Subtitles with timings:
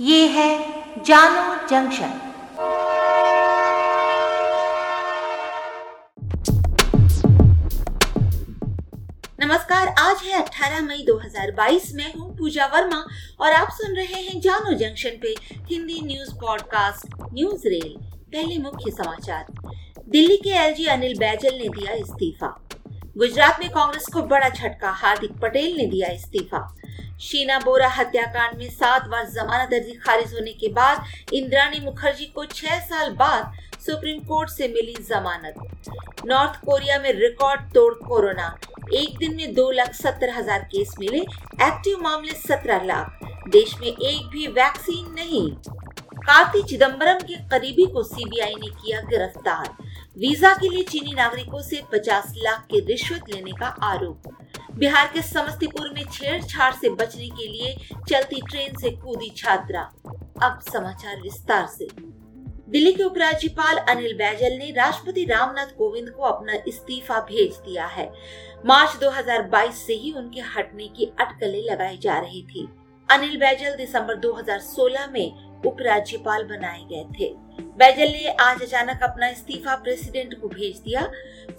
[0.00, 0.64] ये है
[1.04, 2.08] जानो जंक्शन।
[9.40, 13.06] नमस्कार, आज है 18 मई 2022 मैं हूँ पूजा वर्मा
[13.40, 15.34] और आप सुन रहे हैं जानो जंक्शन पे
[15.70, 17.96] Hindi news podcast, news rail,
[18.32, 19.46] पहले मुख्य समाचार।
[20.08, 22.63] दिल्ली के एलजी अनिल बैजल ने दिया इस्तीफा।
[23.16, 26.58] गुजरात में कांग्रेस को बड़ा झटका, हार्दिक पटेल ने दिया इस्तीफा।
[27.22, 32.44] शीना बोरा हत्याकांड में सात बार जमानत अर्जी खारिज होने के बाद इंद्राणी मुखर्जी को
[32.44, 38.54] छह साल बाद सुप्रीम कोर्ट से मिली जमानत। नॉर्थ कोरिया में रिकॉर्ड तोड़ कोरोना।
[38.94, 43.86] एक दिन में दो लाख सत्तर हज़ार केस मिले, एक्टिव मामले सत्रह लाख। देश में
[43.86, 45.48] एक भी वैक्सीन नहीं।
[46.18, 49.83] कार्ति चिदम्बरम के करीबी को सीबीआई ने किया गिरफ़्तार।
[50.16, 54.28] वीज़ा के लिए चीनी नागरिकों से 50 लाख की रिश्वत लेने का आरोप।
[54.78, 57.74] बिहार के समस्तीपुर में छेड़छाड़ से बचने के लिए
[58.10, 59.80] चलती ट्रेन से कूदी छात्रा।
[60.42, 61.88] अब समाचार विस्तार से।
[62.68, 68.12] दिल्ली के उपराज्यपाल अनिल बैजल ने राष्ट्रपति रामनाथ कोविंद को अपना इस्तीफा भेज दिया है।
[68.66, 72.68] मार्च 2022 से ही उनके हटने की अटकलें लगाई जा रही थी।
[73.08, 77.32] अनिल बैजल दिसंबर 2016 में उपराज्यपाल बनाए गए थे।
[77.78, 81.02] बैजल ने आज अचानक अपना इस्तीफा प्रेसिडेंट को भेज दिया।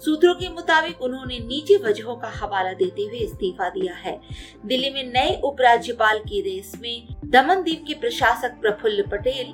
[0.04, 4.20] सूत्रों के मुताबिक उन्होंने निजी वजहों का हवाला देते हुए इस्तीफा दिया है।
[4.66, 9.52] दिल्ली में नए उपराज्यपाल की रेस में दमनदीप के प्रशासक प्रफुल्ल पटेल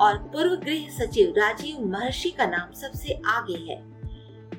[0.00, 3.82] और पूर्व गृह सचिव राजीव महर्षि का नाम सबसे आगे है।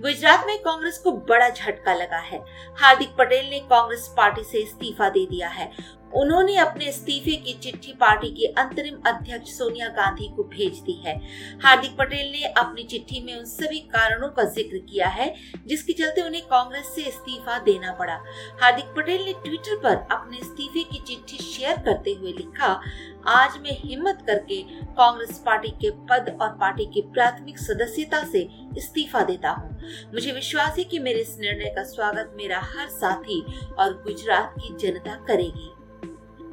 [0.01, 2.39] गुजरात में कांग्रेस को बड़ा झटका लगा है।
[2.77, 5.71] हार्दिक पटेल ने कांग्रेस पार्टी से इस्तीफा दे दिया है।
[6.15, 11.15] उन्होंने अपने इस्तीफे की चिट्ठी पार्टी के अंतरिम अध्यक्ष सोनिया गांधी को भेज दी है।
[11.63, 15.33] हार्दिक पटेल ने अपनी चिट्ठी में उन सभी कारणों का ज़िक्र किया है,
[15.67, 18.19] जिसके चलते उन्हें कांग्रेस से इस्तीफा देना पड़ा।
[18.61, 22.79] हार्दिक पटेल ने ट्विटर पर अपने इस्तीफे की चिट्ठी शेयर करते हुए लिखा,
[23.27, 24.61] आज मैं हिम्मत करके
[24.95, 29.69] कांग्रेस पार्टी के पद और पार्टी की प्राथमिक सदस्यता से इस्तीफा देता हूँ।
[30.13, 33.41] मुझे विश्वास है कि मेरे इस निर्णय का स्वागत मेरा हर साथी
[33.79, 35.71] और गुजरात की जनता करेगी।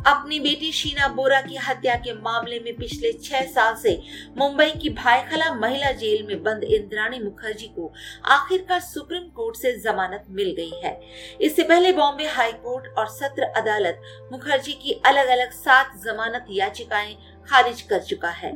[0.06, 4.00] अपनी बेटी शीना बोरा की हत्या के मामले में पिछले छह साल से
[4.38, 7.92] मुंबई की भाईखला महिला जेल में बंद इंद्राणी मुखर्जी को
[8.30, 10.98] आखिरकार सुप्रीम कोर्ट से जमानत मिल गई है।
[11.40, 14.02] इससे पहले बॉम्बे हाई कोर्ट और सत्र अदालत
[14.32, 17.16] मुखर्जी की अलग अलग सात जमानत याचिकाएँ
[17.48, 18.52] खारिज कर चुका है।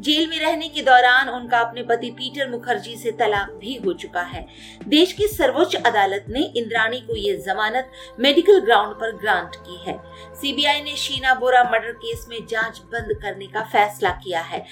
[0.00, 4.22] जेल में रहने के दौरान उनका अपने पति पीटर मुखर्जी से तलाक भी हो चुका
[4.22, 4.46] है।
[4.88, 7.90] देश की सर्वोच्च अदालत ने इंद्राणी को ये जमानत
[8.20, 9.96] मेडिकल ग्राउंड पर ग्रांट की है।
[10.34, 14.64] सीबीआई ने शीना बोरा मर्डर केस में जाँच बंद करने का फैसला किया है।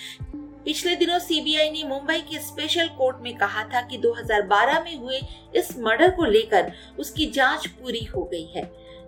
[0.64, 5.20] पिछले दिनों सीबीआई ने मुंबई के स्पेशल कोर्ट में कहा था कि 2012 में हुए
[5.54, 8.62] इस मर्डर को लेकर उसकी जाँच पूरी हो गई है।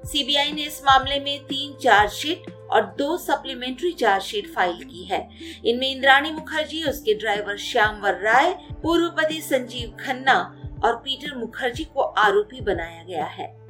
[0.04, 5.28] सीबीआई ने इस मामले में तीन चार्जशीट और दो सप्लीमेंट्री चार्जशीट फ़ाइल की है।
[5.64, 12.00] इनमें इंद्राणी मुखर्जी, उसके ड्राइवर श्यामवर राय पूर्व पति संजीव खन्ना और पीटर मुखर्जी को
[12.00, 13.64] आरोपी बनाया गया है।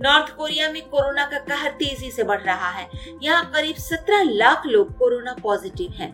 [0.00, 2.88] नॉर्थ कोरिया में कोरोना का कहर तेज़ी से बढ़ रहा है।
[3.22, 6.10] यहाँ करीब 17 लाख लोग कोरोना पॉजिटिव हैं।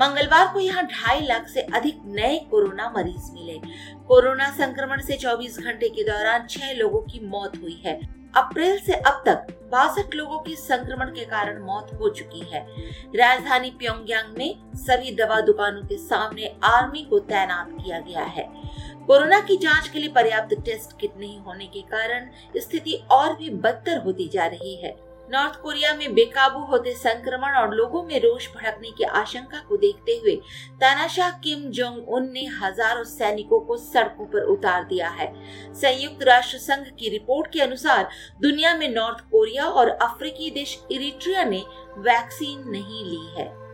[0.00, 3.58] मंगलवार को यहाँ ढाई लाख से अधिक नए कोरोना मरीज़ मिले।
[4.08, 8.92] कोरोना संक्रमण से 24 घंटे के दौरान छह लोगों की मौत हुई है। अप्रैल से
[8.92, 12.60] अब तक बासठ लोगों की संक्रमण के कारण मौत हो चुकी है।
[13.16, 18.48] राजधानी प्योंगयांग में सभी दवा दुकानों के सामने आर्मी को तैनात किया गया है।
[19.06, 23.50] कोरोना की जाँच के लिए पर्याप्त टेस्ट किट नहीं होने के कारण स्थिति और भी
[23.50, 24.94] बदतर होती जा रही है।
[25.30, 30.16] नॉर्थ कोरिया में बेकाबू होते संक्रमण और लोगों में रोष भड़कने की आशंका को देखते
[30.16, 30.34] हुए
[30.80, 35.32] तानाशाह किम जोंग उन ने हज़ारों सैनिकों को सड़कों पर उतार दिया है।
[35.74, 38.08] संयुक्त राष्ट्र संघ की रिपोर्ट के अनुसार,
[38.42, 41.62] दुनिया में नॉर्थ कोरिया और अफ्रीकी देश इरिट्रिया ने
[42.00, 43.65] वैक्सीन नहीं ली है।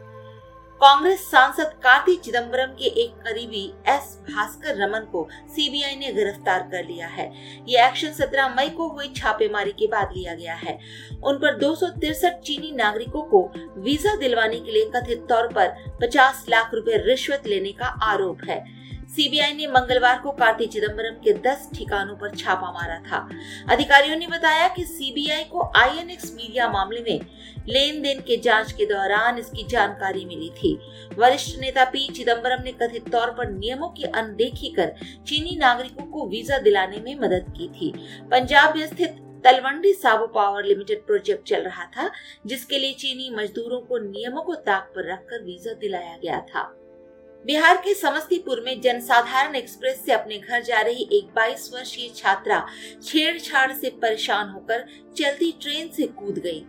[0.83, 5.23] कांग्रेस सांसद कार्ति चिदम्बरम के एक करीबी एस भास्कर रमन को
[5.55, 7.27] सीबीआई ने गिरफ़्तार कर लिया है।
[7.69, 10.79] ये एक्शन 17 मई को हुई छापेमारी के बाद लिया गया है।
[11.25, 13.43] उन पर दो चीनी नागरिकों को
[13.79, 18.65] वीज़ा दिलवाने के लिए कथित तौर पर 50 लाख रुपए रिश्वत लेने का आरोप है।
[19.13, 23.19] सीबीआई ने मंगलवार को कार्ति चिदम्बरम के 10 ठिकानों पर छापा मारा था।
[23.71, 27.21] अधिकारियों ने बताया कि सीबीआई को आईएनएक्स मीडिया मामले में
[27.69, 30.75] लेन देन के जाँच के दौरान इसकी जानकारी मिली थी।
[31.19, 34.95] वरिष्ठ नेता पी चिदम्बरम ने कथित तौर पर नियमों की अनदेखी कर
[35.27, 37.93] चीनी नागरिकों को वीज़ा दिलाने में मदद की थी।
[38.31, 42.11] पंजाब में स्थित Talwandi Sabo power limited project चल रहा था,
[42.47, 46.63] जिसके लिए चीनी मजदूरों को नियमों को ताक पर रखकर वीज़ा दिलाया गया था।
[47.47, 52.67] बिहार के समस्तीपुर में जनसाधारण एक्सप्रेस से अपने घर जा रही एक 22 वर्षीय छात्रा
[53.03, 54.85] छेड़छाड़ से परेशान होकर
[55.19, 56.61] चलती ट्रेन से कूद गई।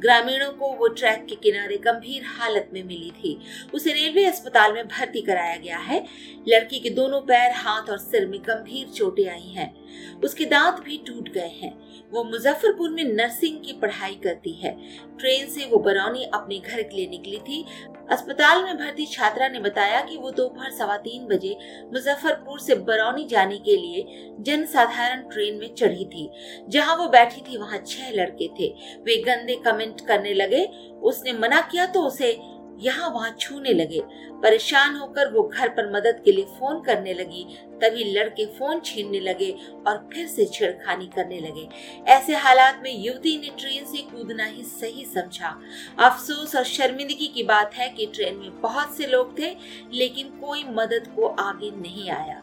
[0.00, 3.38] ग्रामीणों को वो ट्रैक के किनारे गंभीर हालत में मिली थी।
[3.74, 6.04] उसे रेलवे अस्पताल में भर्ती कराया गया है।
[6.48, 9.72] लड़की के दोनों पैर, हाथ और सिर में गंभीर चोटें आई हैं।
[10.20, 11.72] उसके दांत भी टूट गए हैं।
[12.10, 14.76] वो मुजफ्फरपुर में नर्सिंग की पढ़ाई करती है।
[15.18, 17.64] ट्रेन से वो बरौनी अपने घर के लिए निकली थी।
[18.10, 21.56] अस्पताल में भर्ती छात्रा ने बताया कि वो दोपहर सवा तीन बजे
[21.92, 26.30] मुजफ्फरपुर से बरौनी जाने के लिए जन साधारण ट्रेन में चढ़ी थी।
[26.68, 28.68] जहाँ वो बैठी थी, वहाँ छह लड़के थे।
[29.04, 30.64] वे गंदे कमेंट करने लगे।
[31.02, 32.32] उसने मना किया तो उसे
[32.82, 34.00] यहाँ वहाँ छूने लगे।
[34.42, 37.44] परेशान होकर वो घर पर मदद के लिए फ़ोन करने लगी।
[37.82, 39.50] तभी लड़के फ़ोन छीनने लगे
[39.86, 41.68] और फिर से छेड़खानी करने लगे।
[42.12, 45.56] ऐसे हालात में युवती ने ट्रेन से कूदना ही सही समझा।
[45.98, 49.54] अफसोस और शर्मिंदगी की बात है कि ट्रेन में बहुत से लोग थे,
[49.92, 52.42] लेकिन कोई मदद को आगे नहीं आया।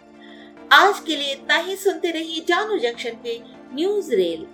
[0.71, 3.39] आज के लिए इतना ही। सुनते रहिए जानू जंक्शन पे
[3.74, 4.45] न्यूज़ रेल।